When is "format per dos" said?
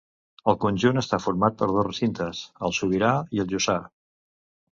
1.25-1.85